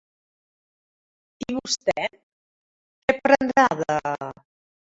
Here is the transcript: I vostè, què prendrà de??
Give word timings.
I 1.49 1.57
vostè, 1.59 2.07
què 3.05 3.19
prendrà 3.29 3.69
de?? 3.83 4.01